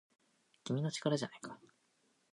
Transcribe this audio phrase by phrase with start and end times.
[0.63, 1.59] 君の力じゃないか